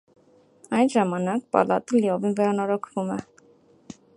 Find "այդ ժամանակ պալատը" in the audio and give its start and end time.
0.77-2.01